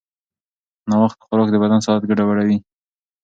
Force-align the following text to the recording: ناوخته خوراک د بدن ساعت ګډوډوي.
ناوخته 0.89 1.23
خوراک 1.27 1.49
د 1.51 1.55
بدن 1.63 1.79
ساعت 1.87 2.01
ګډوډوي. 2.09 2.57